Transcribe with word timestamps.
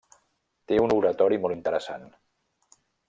Té 0.71 0.79
un 0.85 0.95
oratori 0.95 1.39
molt 1.43 1.57
interessant. 1.57 2.09